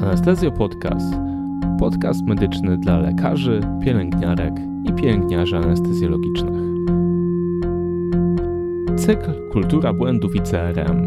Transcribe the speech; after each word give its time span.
Anestezjo 0.00 0.52
Podcast. 0.52 1.14
Podcast 1.78 2.22
medyczny 2.22 2.78
dla 2.78 2.98
lekarzy, 2.98 3.60
pielęgniarek 3.84 4.54
i 4.84 4.92
pielęgniarzy 4.92 5.56
anestezjologicznych. 5.56 6.62
Cykl 8.96 9.48
Kultura 9.52 9.92
błędów 9.92 10.36
i 10.36 10.40
CRM. 10.40 11.02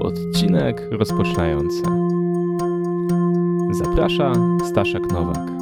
Odcinek 0.00 0.88
rozpoczynający. 0.90 1.82
Zaprasza 3.72 4.32
Staszek 4.64 5.12
Nowak. 5.12 5.59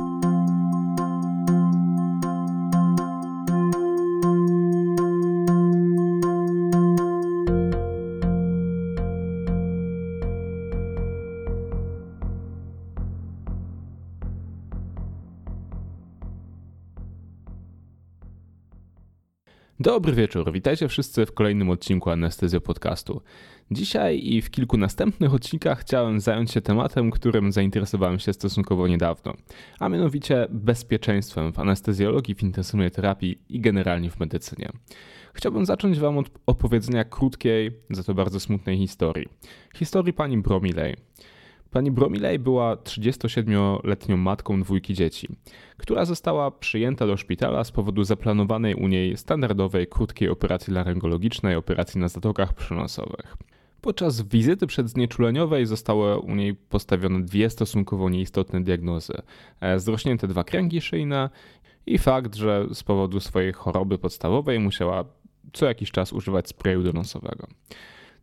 Dobry 19.80 20.12
wieczór, 20.12 20.52
witajcie 20.52 20.88
wszyscy 20.88 21.27
w 21.27 21.32
kolejnym 21.32 21.70
odcinku 21.70 22.10
Anestezjo 22.10 22.60
Podcastu. 22.60 23.23
Dzisiaj 23.70 24.20
i 24.24 24.42
w 24.42 24.51
kilku 24.51 24.77
następnych 24.77 25.34
odcinkach 25.34 25.80
chciałem 25.80 26.20
zająć 26.20 26.51
się 26.51 26.60
tematem, 26.60 27.10
którym 27.10 27.52
zainteresowałem 27.52 28.18
się 28.18 28.32
stosunkowo 28.32 28.88
niedawno, 28.88 29.35
a 29.80 29.88
mianowicie 29.88 30.46
bezpieczeństwem 30.51 31.52
w 31.52 31.59
anestezjologii, 31.59 32.35
w 32.35 32.43
intensywnej 32.43 32.90
terapii 32.90 33.38
i 33.48 33.60
generalnie 33.60 34.10
w 34.10 34.20
medycynie. 34.20 34.68
Chciałbym 35.35 35.66
zacząć 35.66 35.98
Wam 35.98 36.18
od 36.18 36.30
opowiedzenia 36.46 37.04
krótkiej, 37.04 37.70
za 37.90 38.02
to 38.02 38.15
bardzo 38.15 38.40
smutnej 38.40 38.79
historii. 38.79 39.26
Historii 39.74 40.13
pani 40.13 40.38
Bromilej. 40.38 40.96
Pani 41.71 41.91
Bromilej 41.91 42.38
była 42.38 42.74
37-letnią 42.74 44.16
matką 44.16 44.63
dwójki 44.63 44.95
dzieci, 44.95 45.29
która 45.77 46.05
została 46.05 46.51
przyjęta 46.51 47.07
do 47.07 47.16
szpitala 47.16 47.65
z 47.65 47.71
powodu 47.71 48.05
zaplanowanej 48.05 48.75
u 48.75 48.88
niej 48.88 49.16
standardowej, 49.16 49.87
krótkiej 49.87 50.29
operacji 50.29 50.73
laryngologicznej, 50.73 51.57
operacji 51.57 52.01
na 52.01 52.09
zatokach 52.09 52.52
przynosowych. 52.52 53.37
Podczas 53.80 54.23
wizyty 54.23 54.66
przedznieczuleniowej 54.66 55.66
zostały 55.66 56.19
u 56.19 56.35
niej 56.35 56.55
postawione 56.55 57.23
dwie 57.23 57.51
stosunkowo 57.51 58.10
nieistotne 58.10 58.65
diagnozy: 58.65 59.13
e, 59.60 59.80
zrośnięte 59.80 60.29
dwa 60.29 60.45
kręgi 60.45 60.80
szyjne 60.80 61.30
i 61.87 61.99
fakt, 61.99 62.35
że 62.35 62.66
z 62.73 62.82
powodu 62.82 63.21
swojej 63.21 63.53
choroby 63.53 63.99
podstawowej 63.99 64.60
musiała 64.60 65.05
co 65.53 65.66
jakiś 65.66 65.91
czas 65.91 66.12
używać 66.12 66.49
sprayu 66.49 66.82
donosowego. 66.82 67.47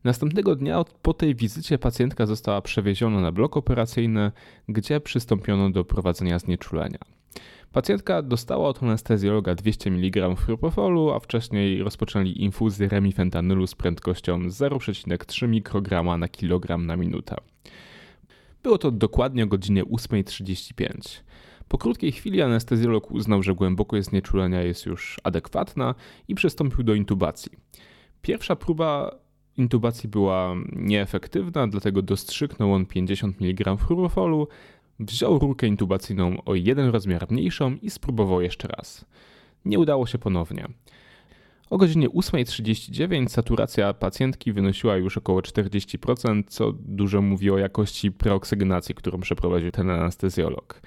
Następnego 0.05 0.55
dnia 0.55 0.83
po 1.01 1.13
tej 1.13 1.35
wizycie 1.35 1.77
pacjentka 1.77 2.25
została 2.25 2.61
przewieziona 2.61 3.21
na 3.21 3.31
blok 3.31 3.57
operacyjny, 3.57 4.31
gdzie 4.69 4.99
przystąpiono 4.99 5.69
do 5.69 5.85
prowadzenia 5.85 6.39
znieczulenia. 6.39 6.97
Pacjentka 7.71 8.21
dostała 8.21 8.69
od 8.69 8.83
anestezjologa 8.83 9.55
200 9.55 9.89
mg 9.89 10.35
propofolu, 10.45 11.11
a 11.11 11.19
wcześniej 11.19 11.83
rozpoczęli 11.83 12.43
infuzję 12.43 12.87
remifentanylu 12.87 13.67
z 13.67 13.75
prędkością 13.75 14.39
0,3 14.39 15.47
mikrograma 15.47 16.17
na 16.17 16.27
kilogram 16.27 16.85
na 16.85 16.95
minutę. 16.95 17.35
Było 18.63 18.77
to 18.77 18.91
dokładnie 18.91 19.43
o 19.43 19.47
godzinie 19.47 19.83
8.35. 19.83 21.21
Po 21.67 21.77
krótkiej 21.77 22.11
chwili 22.11 22.41
anestezjolog 22.41 23.11
uznał, 23.11 23.43
że 23.43 23.55
głębokość 23.55 24.07
znieczulenia 24.07 24.61
jest 24.61 24.85
już 24.85 25.19
adekwatna 25.23 25.95
i 26.27 26.35
przystąpił 26.35 26.83
do 26.83 26.93
intubacji. 26.93 27.51
Pierwsza 28.21 28.55
próba 28.55 29.24
intubacji 29.57 30.09
była 30.09 30.55
nieefektywna, 30.71 31.67
dlatego 31.67 32.01
dostrzyknął 32.01 32.73
on 32.73 32.85
50 32.85 33.41
mg 33.41 33.77
fluorofolu, 33.77 34.47
wziął 34.99 35.39
rurkę 35.39 35.67
intubacyjną 35.67 36.37
o 36.45 36.55
jeden 36.55 36.89
rozmiar 36.89 37.31
mniejszą 37.31 37.75
i 37.81 37.89
spróbował 37.89 38.41
jeszcze 38.41 38.67
raz. 38.67 39.05
Nie 39.65 39.79
udało 39.79 40.07
się 40.07 40.17
ponownie. 40.17 40.67
O 41.69 41.77
godzinie 41.77 42.09
8.39 42.09 43.27
saturacja 43.27 43.93
pacjentki 43.93 44.53
wynosiła 44.53 44.97
już 44.97 45.17
około 45.17 45.39
40%, 45.39 46.43
co 46.47 46.71
dużo 46.71 47.21
mówi 47.21 47.51
o 47.51 47.57
jakości 47.57 48.11
preoksygenacji, 48.11 48.95
którą 48.95 49.19
przeprowadził 49.19 49.71
ten 49.71 49.89
anestezjolog. 49.89 50.81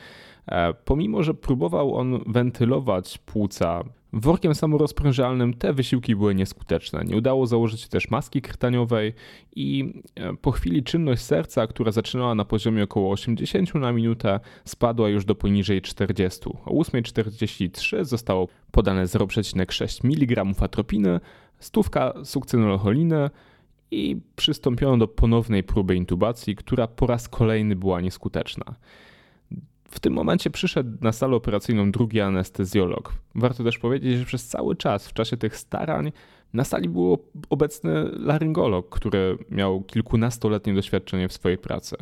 E, 0.46 0.74
pomimo, 0.74 1.22
że 1.22 1.34
próbował 1.34 1.94
on 1.94 2.20
wentylować 2.26 3.18
płuca 3.18 3.84
workiem 4.12 4.54
samorozprężalnym, 4.54 5.54
te 5.54 5.72
wysiłki 5.72 6.16
były 6.16 6.34
nieskuteczne. 6.34 7.04
Nie 7.04 7.16
udało 7.16 7.46
założyć 7.46 7.88
też 7.88 8.10
maski 8.10 8.42
krtaniowej 8.42 9.14
i 9.56 10.02
e, 10.14 10.34
po 10.34 10.50
chwili 10.50 10.82
czynność 10.82 11.22
serca, 11.22 11.66
która 11.66 11.92
zaczynała 11.92 12.34
na 12.34 12.44
poziomie 12.44 12.84
około 12.84 13.12
80 13.12 13.74
na 13.74 13.92
minutę, 13.92 14.40
spadła 14.64 15.08
już 15.08 15.24
do 15.24 15.34
poniżej 15.34 15.82
40. 15.82 16.40
O 16.64 16.70
8.43 16.70 18.04
zostało 18.04 18.48
podane 18.70 19.04
0,6 19.04 20.04
mg 20.04 20.44
atropiny, 20.64 21.20
stówka 21.58 22.12
sukcynolocholiny 22.24 23.30
i 23.90 24.16
przystąpiono 24.36 24.98
do 24.98 25.08
ponownej 25.08 25.62
próby 25.62 25.96
intubacji, 25.96 26.56
która 26.56 26.86
po 26.86 27.06
raz 27.06 27.28
kolejny 27.28 27.76
była 27.76 28.00
nieskuteczna. 28.00 28.74
W 29.90 30.00
tym 30.00 30.12
momencie 30.12 30.50
przyszedł 30.50 30.90
na 31.00 31.12
salę 31.12 31.36
operacyjną 31.36 31.90
drugi 31.90 32.20
anestezjolog. 32.20 33.14
Warto 33.34 33.64
też 33.64 33.78
powiedzieć, 33.78 34.18
że 34.18 34.24
przez 34.24 34.46
cały 34.46 34.76
czas 34.76 35.08
w 35.08 35.12
czasie 35.12 35.36
tych 35.36 35.56
starań 35.56 36.12
na 36.52 36.64
sali 36.64 36.88
był 36.88 37.18
obecny 37.50 38.04
laryngolog, 38.04 38.88
który 38.88 39.38
miał 39.50 39.82
kilkunastoletnie 39.82 40.74
doświadczenie 40.74 41.28
w 41.28 41.32
swojej 41.32 41.58
pracy. 41.58 41.96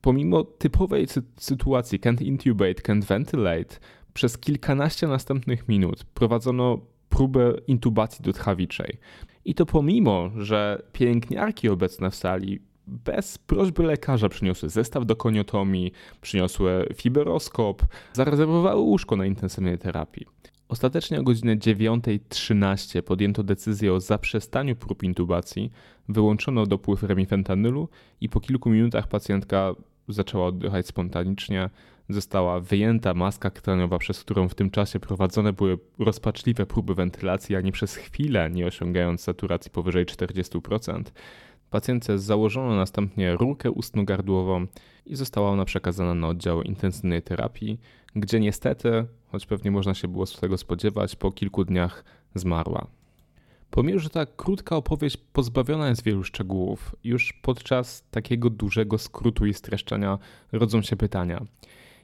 Pomimo 0.00 0.44
typowej 0.44 1.06
sy 1.06 1.22
sytuacji 1.36 2.00
can't 2.00 2.22
intubate, 2.22 2.82
can't 2.82 3.04
ventilate, 3.04 3.78
przez 4.14 4.38
kilkanaście 4.38 5.06
następnych 5.06 5.68
minut 5.68 6.04
prowadzono 6.04 6.80
próbę 7.08 7.52
intubacji 7.66 8.24
dotchawiczej. 8.24 8.98
I 9.44 9.54
to 9.54 9.66
pomimo, 9.66 10.30
że 10.36 10.82
pielęgniarki 10.92 11.68
obecne 11.68 12.10
w 12.10 12.14
sali 12.14 12.60
bez 12.86 13.38
prośby 13.38 13.82
lekarza 13.82 14.28
przyniosły 14.28 14.68
zestaw 14.68 15.06
do 15.06 15.16
koniotomii, 15.16 15.92
przyniosły 16.20 16.88
fiberoskop, 16.94 17.82
zarezerwowały 18.12 18.80
łóżko 18.80 19.16
na 19.16 19.26
intensywnej 19.26 19.78
terapii. 19.78 20.26
Ostatecznie 20.68 21.20
o 21.20 21.22
godzinie 21.22 21.56
9.13 21.56 23.02
podjęto 23.02 23.42
decyzję 23.42 23.92
o 23.92 24.00
zaprzestaniu 24.00 24.76
prób 24.76 25.02
intubacji, 25.02 25.72
wyłączono 26.08 26.66
dopływ 26.66 27.02
remifentanylu 27.02 27.88
i 28.20 28.28
po 28.28 28.40
kilku 28.40 28.70
minutach 28.70 29.08
pacjentka 29.08 29.74
zaczęła 30.08 30.46
oddychać 30.46 30.86
spontanicznie, 30.86 31.70
została 32.08 32.60
wyjęta 32.60 33.14
maska 33.14 33.50
kraniowa, 33.50 33.98
przez 33.98 34.20
którą 34.20 34.48
w 34.48 34.54
tym 34.54 34.70
czasie 34.70 35.00
prowadzone 35.00 35.52
były 35.52 35.78
rozpaczliwe 35.98 36.66
próby 36.66 36.94
wentylacji, 36.94 37.56
ani 37.56 37.72
przez 37.72 37.96
chwilę 37.96 38.50
nie 38.50 38.66
osiągając 38.66 39.20
saturacji 39.20 39.70
powyżej 39.70 40.06
40%. 40.06 41.02
Pacjentce 41.74 42.18
założono 42.18 42.76
następnie 42.76 43.36
rurkę 43.36 43.70
ustno-gardłową 43.70 44.66
i 45.06 45.16
została 45.16 45.50
ona 45.50 45.64
przekazana 45.64 46.14
na 46.14 46.28
oddział 46.28 46.62
intensywnej 46.62 47.22
terapii, 47.22 47.80
gdzie 48.16 48.40
niestety, 48.40 49.06
choć 49.26 49.46
pewnie 49.46 49.70
można 49.70 49.94
się 49.94 50.08
było 50.08 50.26
z 50.26 50.40
tego 50.40 50.58
spodziewać, 50.58 51.16
po 51.16 51.32
kilku 51.32 51.64
dniach 51.64 52.04
zmarła. 52.34 52.86
Pomimo, 53.70 53.98
że 53.98 54.10
ta 54.10 54.26
krótka 54.26 54.76
opowieść 54.76 55.16
pozbawiona 55.16 55.88
jest 55.88 56.02
wielu 56.02 56.24
szczegółów, 56.24 56.96
już 57.04 57.32
podczas 57.32 58.04
takiego 58.10 58.50
dużego 58.50 58.98
skrótu 58.98 59.46
i 59.46 59.54
streszczenia 59.54 60.18
rodzą 60.52 60.82
się 60.82 60.96
pytania– 60.96 61.44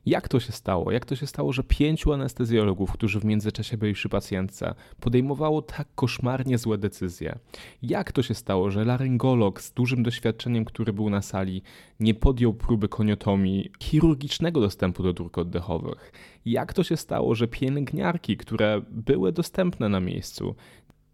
jak 0.07 0.29
to 0.29 0.41
się 0.41 0.53
stało? 0.53 0.93
Jak 0.93 1.07
to 1.07 1.17
się 1.17 1.27
stało, 1.27 1.53
że 1.53 1.65
pięciu 1.65 2.13
anestezjologów, 2.13 2.93
którzy 2.93 3.21
w 3.21 3.25
międzyczasie 3.25 3.77
byli 3.77 3.95
przy 3.95 4.09
pacjentce, 4.09 4.75
podejmowało 5.01 5.63
tak 5.63 5.89
koszmarnie 5.95 6.59
złe 6.59 6.79
decyzje? 6.79 7.39
Jak 7.83 8.13
to 8.13 8.23
się 8.23 8.35
stało, 8.35 8.71
że 8.71 8.85
laryngolog 8.85 9.61
z 9.61 9.73
dużym 9.73 10.03
doświadczeniem, 10.03 10.65
który 10.65 10.93
był 10.93 11.11
na 11.11 11.23
sali, 11.23 11.63
nie 12.01 12.15
podjął 12.15 12.55
próby 12.55 12.89
koniotomii 12.89 13.73
chirurgicznego 13.83 14.61
dostępu 14.61 15.03
do 15.03 15.13
dróg 15.13 15.39
oddechowych? 15.39 16.13
Jak 16.45 16.73
to 16.73 16.85
się 16.85 16.97
stało, 16.97 17.35
że 17.35 17.49
pielęgniarki, 17.49 18.37
które 18.37 18.83
były 18.91 19.33
dostępne 19.33 19.89
na 19.89 20.01
miejscu, 20.01 20.55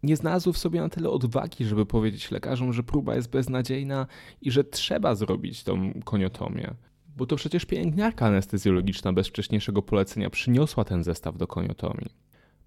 nie 0.03 0.15
znalazły 0.15 0.53
w 0.53 0.57
sobie 0.57 0.81
na 0.81 0.89
tyle 0.89 1.09
odwagi, 1.09 1.65
żeby 1.65 1.85
powiedzieć 1.85 2.31
lekarzom, 2.31 2.73
że 2.73 2.83
próba 2.83 3.15
jest 3.15 3.29
beznadziejna 3.29 4.07
i 4.41 4.51
że 4.51 4.63
trzeba 4.63 5.15
zrobić 5.15 5.63
tą 5.63 5.93
koniotomię? 6.05 6.73
Bo 7.17 7.25
to 7.25 7.35
przecież 7.35 7.65
pielęgniarka 7.65 8.25
anestezjologiczna 8.25 9.13
bez 9.13 9.27
wcześniejszego 9.27 9.81
polecenia 9.81 10.29
przyniosła 10.29 10.83
ten 10.83 11.03
zestaw 11.03 11.37
do 11.37 11.47
koniotomii. 11.47 12.11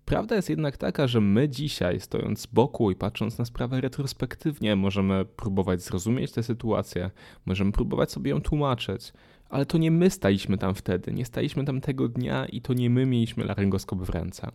Prawda 0.05 0.37
jest 0.37 0.51
jednak 0.51 0.77
taka, 0.77 1.07
że 1.07 1.21
my 1.21 1.49
dzisiaj, 1.49 2.01
stojąc 2.01 2.41
z 2.41 2.47
boku 2.47 2.91
i 2.91 2.95
patrząc 2.95 3.39
na 3.39 3.45
sprawę 3.45 3.81
retrospektywnie, 3.81 4.77
możemy 4.77 5.25
próbować 5.25 5.83
zrozumieć 5.83 6.33
tę 6.33 6.43
sytuację, 6.43 7.11
możemy 7.47 7.73
próbować 7.73 8.13
sobie 8.13 8.31
ją 8.31 8.41
tłumaczyć, 8.41 9.13
ale 9.49 9.67
to 9.67 9.79
nie 9.79 9.91
my 9.91 10.11
staliśmy 10.11 10.59
tam 10.59 10.75
wtedy, 10.75 11.13
nie 11.13 11.25
staliśmy 11.25 11.65
tam 11.65 11.81
tego 11.81 12.09
dnia 12.09 12.47
i 12.47 12.61
to 12.61 12.75
nie 12.75 12.91
my 12.91 13.07
mieliśmy 13.07 13.45
laryngoskop 13.45 13.99
w 13.99 14.11
ręce. 14.11 14.51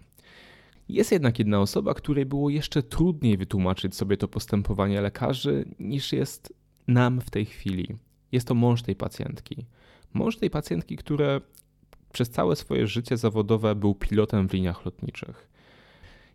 Jest 0.89 1.11
jednak 1.11 1.39
jedna 1.39 1.61
osoba, 1.61 1.93
której 1.93 2.25
było 2.25 2.49
jeszcze 2.49 2.83
trudniej 2.83 3.37
wytłumaczyć 3.37 3.95
sobie 3.95 4.17
to 4.17 4.27
postępowanie 4.27 5.01
lekarzy 5.01 5.65
niż 5.79 6.13
jest 6.13 6.53
nam 6.87 7.21
w 7.21 7.29
tej 7.29 7.45
chwili. 7.45 7.87
Jest 8.31 8.47
to 8.47 8.55
mąż 8.55 8.81
tej 8.81 8.95
pacjentki. 8.95 9.65
Mąż 10.15 10.37
tej 10.37 10.49
pacjentki, 10.49 10.97
który 10.97 11.41
przez 12.13 12.29
całe 12.29 12.55
swoje 12.55 12.87
życie 12.87 13.17
zawodowe 13.17 13.75
był 13.75 13.95
pilotem 13.95 14.49
w 14.49 14.53
liniach 14.53 14.85
lotniczych. 14.85 15.49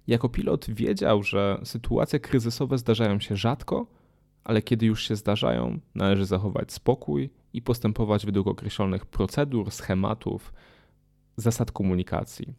Jako 0.06 0.28
pilot 0.28 0.70
wiedział, 0.70 1.22
że 1.22 1.60
sytuacje 1.64 2.20
kryzysowe 2.20 2.78
zdarzają 2.78 3.20
się 3.20 3.36
rzadko, 3.36 3.86
ale 4.44 4.62
kiedy 4.62 4.86
już 4.86 5.08
się 5.08 5.16
zdarzają, 5.16 5.80
należy 5.94 6.26
zachować 6.26 6.72
spokój 6.72 7.30
i 7.52 7.62
postępować 7.62 8.26
według 8.26 8.46
określonych 8.46 9.06
procedur, 9.06 9.70
schematów, 9.70 10.52
zasad 11.36 11.72
komunikacji. 11.72 12.54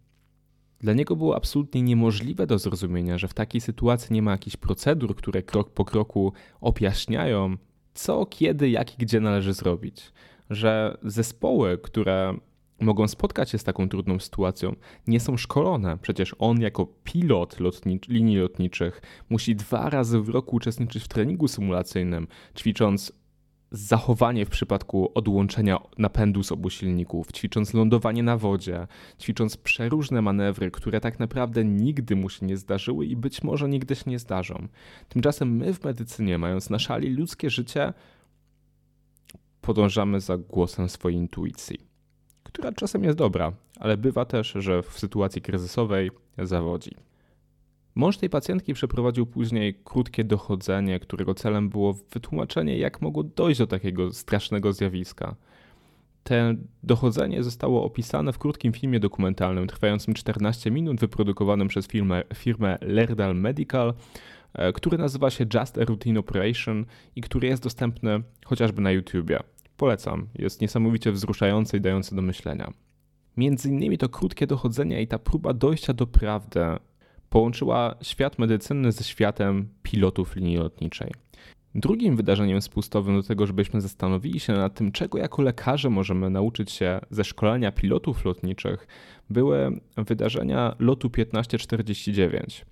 Dla 0.80 0.94
niego 0.94 1.16
było 1.16 1.36
absolutnie 1.36 1.82
niemożliwe 1.82 2.48
do 2.48 2.60
zrozumienia, 2.60 3.18
że 3.18 3.28
w 3.28 3.34
takiej 3.34 3.62
sytuacji 3.62 4.14
nie 4.14 4.22
ma 4.22 4.32
jakichś 4.32 4.58
procedur, 4.58 5.16
które 5.16 5.44
krok 5.44 5.70
po 5.70 5.86
kroku 5.86 6.34
objaśniają, 6.62 7.58
co, 7.94 8.26
kiedy, 8.26 8.70
jak 8.70 8.94
i 8.94 8.98
gdzie 8.98 9.20
należy 9.20 9.54
zrobić. 9.54 10.12
Że 10.52 10.98
zespoły, 11.04 11.78
które 11.78 12.38
mogą 12.80 13.08
spotkać 13.08 13.50
się 13.50 13.58
z 13.58 13.64
taką 13.64 13.90
trudną 13.90 14.20
sytuacją, 14.20 14.76
nie 15.08 15.20
są 15.20 15.38
szkolone. 15.38 15.98
Przecież 16.02 16.36
on, 16.40 16.62
jako 16.62 16.88
pilot 17.04 17.58
linii 18.08 18.38
lotniczych, 18.38 19.02
musi 19.30 19.56
dwa 19.56 19.90
razy 19.90 20.22
w 20.22 20.30
roku 20.30 20.56
uczestniczyć 20.56 21.04
w 21.04 21.08
treningu 21.08 21.48
symulacyjnym, 21.48 22.28
ćwicząc 22.58 23.14
zachowanie 23.72 24.46
w 24.46 24.50
przypadku 24.50 25.12
odłączenia 25.16 25.80
napędu 25.98 26.44
z 26.44 26.52
obu 26.52 26.70
silników, 26.70 27.32
ćwicząc 27.32 27.74
lądowanie 27.74 28.24
na 28.24 28.38
wodzie, 28.38 28.88
ćwicząc 29.20 29.58
przeróżne 29.58 30.22
manewry, 30.22 30.72
które 30.72 31.02
tak 31.02 31.20
naprawdę 31.20 31.66
nigdy 31.66 32.16
mu 32.16 32.30
się 32.30 32.46
nie 32.46 32.58
zdarzyły 32.58 33.06
i 33.06 33.16
być 33.16 33.44
może 33.44 33.70
nigdy 33.70 33.96
się 33.96 34.12
nie 34.12 34.20
zdarzą. 34.20 34.68
Tymczasem 35.10 35.56
my 35.56 35.74
w 35.74 35.84
medycynie, 35.84 36.38
mając 36.38 36.70
na 36.70 36.80
szali 36.80 37.10
ludzkie 37.10 37.50
życie, 37.50 37.94
podążamy 39.62 40.20
za 40.20 40.38
głosem 40.38 40.90
swojej 40.90 41.18
intuicji, 41.20 41.78
która 42.44 42.72
czasem 42.72 43.04
jest 43.04 43.18
dobra, 43.18 43.54
ale 43.80 43.98
bywa 43.98 44.26
też, 44.26 44.54
że 44.56 44.84
w 44.84 45.00
sytuacji 45.00 45.42
kryzysowej 45.42 46.12
zawodzi. 46.38 46.96
Mąż 47.96 48.18
tej 48.18 48.30
pacjentki 48.30 48.74
przeprowadził 48.74 49.26
później 49.26 49.80
krótkie 49.84 50.24
dochodzenie, 50.24 51.00
którego 51.00 51.34
celem 51.34 51.70
było 51.70 51.94
wytłumaczenie, 51.94 52.78
jak 52.78 53.02
mogło 53.02 53.24
dojść 53.24 53.60
do 53.60 53.68
takiego 53.68 54.14
strasznego 54.14 54.74
zjawiska. 54.74 55.36
To 56.24 56.36
dochodzenie 56.84 57.44
zostało 57.44 57.84
opisane 57.84 58.34
w 58.34 58.40
krótkim 58.40 58.74
filmie 58.74 59.00
dokumentalnym 59.00 59.68
trwającym 59.68 60.14
14 60.14 60.72
minut, 60.72 61.00
wyprodukowanym 61.00 61.68
przez 61.68 61.88
firmę, 61.88 62.24
firmę 62.34 62.78
Lerdal 62.82 63.36
Medical, 63.36 63.94
który 64.74 64.98
nazywa 64.98 65.30
się 65.30 65.46
Just 65.54 65.78
a 65.78 65.86
Routine 65.86 66.20
Operation 66.20 66.86
i 67.16 67.22
który 67.22 67.48
jest 67.48 67.64
dostępny 67.64 68.24
chociażby 68.46 68.82
na 68.82 68.92
YouTubie. 68.92 69.40
Polecam, 69.78 70.28
jest 70.36 70.62
niesamowicie 70.62 71.12
wzruszający 71.12 71.78
i 71.78 71.82
dający 71.82 72.16
do 72.16 72.22
myślenia. 72.22 72.74
Między 73.38 73.70
innymi 73.70 73.98
to 73.98 74.10
krótkie 74.10 74.48
dochodzenie 74.48 75.02
i 75.02 75.08
ta 75.08 75.20
próba 75.20 75.54
dojścia 75.54 75.94
do 75.94 76.08
prawdy 76.08 76.60
połączyła 77.30 77.96
świat 78.02 78.40
medycyny 78.40 78.92
ze 78.92 79.04
światem 79.04 79.70
pilotów 79.84 80.36
linii 80.36 80.58
lotniczej. 80.58 81.12
Drugim 81.76 82.16
wydarzeniem 82.16 82.62
spustowym 82.62 83.16
do 83.16 83.24
tego, 83.24 83.48
żebyśmy 83.48 83.82
zastanowili 83.82 84.40
się 84.40 84.54
nad 84.54 84.74
tym, 84.74 84.92
czego 84.92 85.18
jako 85.18 85.42
lekarze 85.42 85.90
możemy 85.90 86.30
nauczyć 86.30 86.72
się 86.72 87.00
ze 87.10 87.24
szkolenia 87.24 87.72
pilotów 87.72 88.26
lotniczych, 88.26 88.88
były 89.30 89.80
wydarzenia 89.98 90.76
lotu 90.80 91.10
1549, 91.10 92.66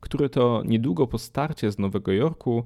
który 0.00 0.28
to 0.28 0.62
niedługo 0.66 1.06
po 1.06 1.18
starcie 1.18 1.72
z 1.72 1.78
Nowego 1.78 2.12
Jorku 2.12 2.64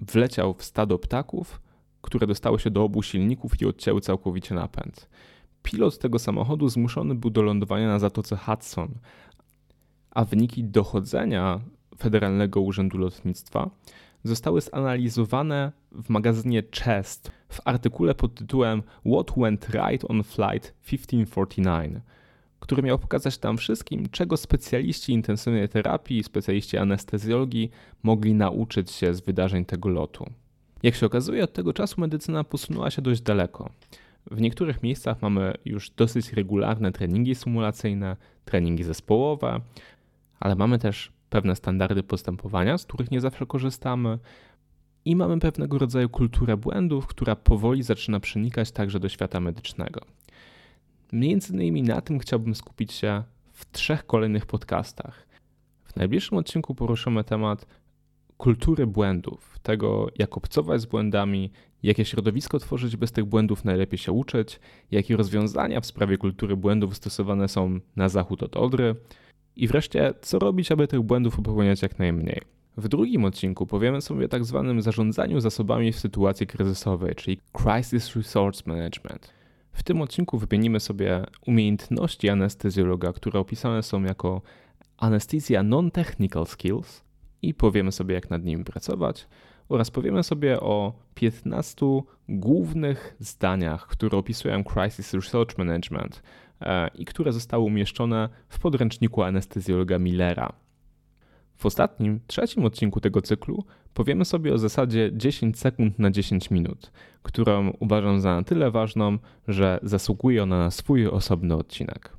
wleciał 0.00 0.54
w 0.54 0.64
stado 0.64 0.98
ptaków, 0.98 1.60
które 2.02 2.26
dostały 2.26 2.58
się 2.58 2.70
do 2.70 2.84
obu 2.84 3.02
silników 3.02 3.60
i 3.60 3.66
odcięły 3.66 4.00
całkowicie 4.00 4.54
napęd. 4.54 5.08
Pilot 5.62 5.98
tego 5.98 6.18
samochodu 6.18 6.68
zmuszony 6.68 7.14
był 7.14 7.30
do 7.30 7.42
lądowania 7.42 7.88
na 7.88 7.98
zatoce 7.98 8.36
Hudson, 8.36 8.88
a 10.10 10.24
wyniki 10.24 10.64
dochodzenia 10.64 11.60
Federalnego 11.98 12.60
Urzędu 12.60 12.98
Lotnictwa 12.98 13.70
zostały 14.24 14.60
zanalizowane 14.60 15.72
w 15.92 16.08
magazynie 16.08 16.62
Chest 16.82 17.30
w 17.48 17.60
artykule 17.64 18.14
pod 18.14 18.34
tytułem 18.34 18.82
What 18.82 19.32
Went 19.36 19.68
Right 19.68 20.10
on 20.10 20.22
Flight 20.22 20.74
1549, 20.84 22.02
który 22.60 22.82
miał 22.82 22.98
pokazać 22.98 23.38
tam 23.38 23.56
wszystkim, 23.56 24.08
czego 24.08 24.36
specjaliści 24.36 25.12
intensywnej 25.12 25.68
terapii 25.68 26.22
specjaliści 26.22 26.78
anestezjologii 26.78 27.70
mogli 28.02 28.34
nauczyć 28.34 28.90
się 28.90 29.14
z 29.14 29.20
wydarzeń 29.20 29.64
tego 29.64 29.88
lotu. 29.88 30.30
Jak 30.82 30.94
się 30.94 31.06
okazuje, 31.06 31.44
od 31.44 31.52
tego 31.52 31.72
czasu 31.72 32.00
medycyna 32.00 32.44
posunęła 32.44 32.90
się 32.90 33.02
dość 33.02 33.20
daleko. 33.20 33.70
W 34.30 34.40
niektórych 34.40 34.82
miejscach 34.82 35.22
mamy 35.22 35.54
już 35.64 35.90
dosyć 35.90 36.32
regularne 36.32 36.92
treningi 36.92 37.34
symulacyjne, 37.34 38.16
treningi 38.44 38.84
zespołowe, 38.84 39.60
ale 40.40 40.54
mamy 40.54 40.78
też 40.78 41.12
pewne 41.30 41.56
standardy 41.56 42.02
postępowania, 42.02 42.78
z 42.78 42.84
których 42.84 43.10
nie 43.10 43.20
zawsze 43.20 43.46
korzystamy, 43.46 44.18
i 45.04 45.16
mamy 45.16 45.38
pewnego 45.38 45.78
rodzaju 45.78 46.08
kulturę 46.08 46.56
błędów, 46.56 47.06
która 47.06 47.36
powoli 47.36 47.82
zaczyna 47.82 48.20
przenikać 48.20 48.70
także 48.70 49.00
do 49.00 49.08
świata 49.08 49.40
medycznego. 49.40 50.00
Między 51.12 51.52
innymi 51.52 51.82
na 51.82 52.00
tym 52.00 52.18
chciałbym 52.18 52.54
skupić 52.54 52.92
się 52.92 53.22
w 53.52 53.72
trzech 53.72 54.06
kolejnych 54.06 54.46
podcastach. 54.46 55.26
W 55.84 55.96
najbliższym 55.96 56.38
odcinku 56.38 56.74
poruszymy 56.74 57.24
temat 57.24 57.66
kultury 58.36 58.86
błędów, 58.86 59.58
tego 59.62 60.08
jak 60.18 60.36
obcować 60.36 60.80
z 60.80 60.86
błędami, 60.86 61.50
jakie 61.82 62.04
środowisko 62.04 62.58
tworzyć, 62.58 62.96
by 62.96 63.06
z 63.06 63.12
tych 63.12 63.24
błędów 63.24 63.64
najlepiej 63.64 63.98
się 63.98 64.12
uczyć, 64.12 64.60
jakie 64.90 65.16
rozwiązania 65.16 65.80
w 65.80 65.86
sprawie 65.86 66.18
kultury 66.18 66.56
błędów 66.56 66.96
stosowane 66.96 67.48
są 67.48 67.80
na 67.96 68.08
zachód 68.08 68.42
od 68.42 68.56
Odry, 68.56 68.96
i 69.56 69.68
wreszcie, 69.68 70.14
co 70.20 70.38
robić, 70.38 70.72
aby 70.72 70.88
tych 70.88 71.00
błędów 71.00 71.36
popełniać 71.36 71.82
jak 71.82 71.98
najmniej. 71.98 72.40
W 72.76 72.88
drugim 72.88 73.24
odcinku 73.24 73.66
powiemy 73.66 74.00
sobie 74.00 74.24
o 74.24 74.28
tak 74.28 74.44
zwanym 74.44 74.82
zarządzaniu 74.82 75.40
zasobami 75.40 75.92
w 75.92 75.98
sytuacji 75.98 76.46
kryzysowej, 76.46 77.14
czyli 77.14 77.40
Crisis 77.52 78.16
Resource 78.16 78.62
Management. 78.66 79.35
W 79.76 79.82
tym 79.82 80.00
odcinku 80.00 80.38
wymienimy 80.38 80.80
sobie 80.80 81.24
umiejętności 81.46 82.28
anestezjologa, 82.28 83.12
które 83.12 83.40
opisane 83.40 83.82
są 83.82 84.02
jako 84.02 84.42
Anesthesia 84.96 85.62
Non-Technical 85.62 86.46
Skills 86.46 87.04
i 87.42 87.54
powiemy 87.54 87.92
sobie, 87.92 88.14
jak 88.14 88.30
nad 88.30 88.44
nimi 88.44 88.64
pracować, 88.64 89.26
oraz 89.68 89.90
powiemy 89.90 90.22
sobie 90.22 90.60
o 90.60 90.92
15 91.14 91.86
głównych 92.28 93.16
zdaniach, 93.18 93.86
które 93.86 94.18
opisują 94.18 94.64
Crisis 94.64 95.14
Research 95.14 95.58
Management, 95.58 96.22
E, 96.60 96.90
i 96.94 97.04
które 97.04 97.32
zostały 97.32 97.64
umieszczone 97.64 98.28
w 98.48 98.58
podręczniku 98.58 99.22
anestezjologa 99.22 99.98
Millera. 99.98 100.52
W 101.56 101.66
ostatnim, 101.66 102.20
trzecim 102.26 102.64
odcinku 102.64 103.00
tego 103.00 103.22
cyklu 103.22 103.64
powiemy 103.94 104.24
sobie 104.24 104.54
o 104.54 104.58
zasadzie 104.58 105.10
10 105.12 105.58
sekund 105.58 105.98
na 105.98 106.10
10 106.10 106.50
minut, 106.50 106.92
którą 107.22 107.70
uważam 107.70 108.20
za 108.20 108.34
na 108.34 108.42
tyle 108.42 108.70
ważną, 108.70 109.18
że 109.48 109.80
zasługuje 109.82 110.42
ona 110.42 110.58
na 110.58 110.70
swój 110.70 111.06
osobny 111.06 111.56
odcinek. 111.56 112.16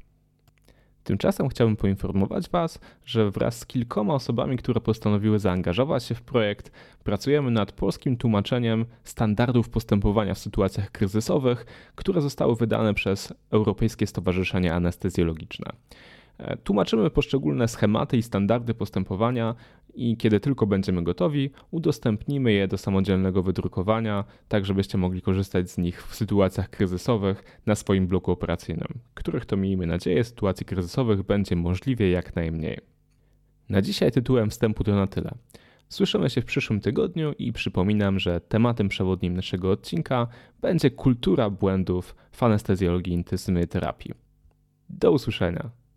Tymczasem 1.08 1.50
chciałbym 1.50 1.76
poinformować 1.76 2.50
Was, 2.50 2.80
że 3.06 3.32
wraz 3.32 3.60
z 3.60 3.66
kilkoma 3.66 4.14
osobami, 4.14 4.58
które 4.58 4.82
postanowiły 4.82 5.40
zaangażować 5.40 6.04
się 6.04 6.16
w 6.16 6.22
projekt, 6.22 6.72
pracujemy 7.04 7.52
nad 7.52 7.72
polskim 7.72 8.18
tłumaczeniem 8.18 8.86
standardów 9.04 9.70
postępowania 9.70 10.34
w 10.34 10.40
sytuacjach 10.40 10.92
kryzysowych, 10.92 11.66
które 11.96 12.22
zostały 12.22 12.56
wydane 12.56 12.94
przez 12.94 13.34
Europejskie 13.52 14.08
Stowarzyszenie 14.08 14.74
Anestezjologiczne. 14.74 15.72
E, 16.38 16.58
tłumaczymy 16.58 17.10
poszczególne 17.10 17.68
schematy 17.68 18.18
i 18.18 18.24
standardy 18.24 18.74
postępowania 18.74 19.56
i 19.94 20.18
kiedy 20.18 20.40
tylko 20.40 20.68
będziemy 20.68 21.04
gotowi, 21.04 21.50
udostępnimy 21.72 22.54
je 22.54 22.68
do 22.68 22.78
samodzielnego 22.78 23.44
wydrukowania, 23.44 24.24
tak 24.48 24.66
żebyście 24.66 24.98
mogli 24.98 25.22
korzystać 25.22 25.72
z 25.72 25.78
nich 25.78 26.08
w 26.08 26.16
sytuacjach 26.16 26.70
kryzysowych 26.70 27.62
na 27.66 27.76
swoim 27.76 28.08
bloku 28.08 28.32
operacyjnym, 28.32 28.88
których 29.14 29.46
to 29.46 29.58
miejmy 29.58 29.88
nadzieję 29.88 30.24
sytuacji 30.24 30.66
kryzysowych 30.66 31.24
będzie 31.24 31.56
możliwie 31.56 32.12
jak 32.12 32.36
najmniej. 32.36 32.78
Na 33.70 33.82
dzisiaj 33.82 34.12
tytułem 34.12 34.50
wstępu 34.50 34.84
to 34.84 34.96
na 34.96 35.08
tyle. 35.08 35.32
Słyszymy 35.90 36.30
się 36.30 36.42
w 36.42 36.46
przyszłym 36.46 36.80
tygodniu 36.80 37.34
i 37.40 37.54
przypominam, 37.54 38.20
że 38.20 38.42
tematem 38.42 38.90
przewodnim 38.90 39.34
naszego 39.34 39.72
odcinka 39.72 40.28
będzie 40.62 40.92
kultura 40.92 41.50
błędów 41.50 42.16
w 42.32 42.44
anestezjologii 42.44 43.14
intensywnej 43.14 43.68
terapii. 43.68 44.14
Do 44.90 45.12
usłyszenia. 45.12 45.70